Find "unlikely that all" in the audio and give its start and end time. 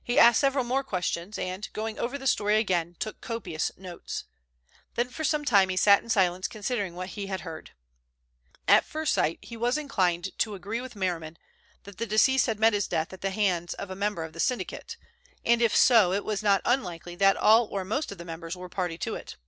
16.64-17.64